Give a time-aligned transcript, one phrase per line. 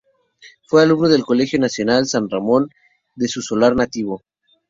[0.67, 2.69] Fue alumno del Colegio Nacional San Ramón
[3.13, 4.23] de su solar nativo.